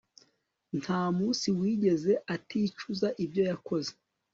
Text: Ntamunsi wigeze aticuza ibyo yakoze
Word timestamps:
Ntamunsi 0.79 1.47
wigeze 1.59 2.11
aticuza 2.35 3.07
ibyo 3.23 3.41
yakoze 3.49 3.91